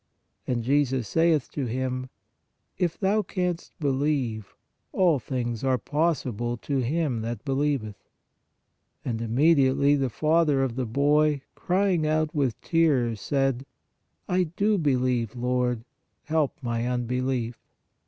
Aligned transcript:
And 0.47 0.63
Jesus 0.63 1.07
saith 1.07 1.51
to 1.51 1.67
him: 1.67 2.09
If 2.75 2.99
thou 2.99 3.21
canst 3.21 3.71
believe, 3.79 4.55
all 4.91 5.19
things 5.19 5.63
are 5.63 5.77
possible 5.77 6.57
to 6.57 6.79
him 6.79 7.21
that 7.21 7.45
believeth. 7.45 8.09
And 9.05 9.19
immedi 9.19 9.71
ately 9.71 9.99
the 9.99 10.09
father 10.09 10.63
of 10.63 10.75
the 10.75 10.87
boy, 10.87 11.41
crying 11.53 12.07
out 12.07 12.33
with 12.33 12.59
tears, 12.61 13.21
said: 13.21 13.63
I 14.27 14.45
do 14.45 14.79
believe; 14.79 15.35
Lord, 15.35 15.83
help 16.23 16.57
my 16.63 16.87
unbelief. 16.87 17.59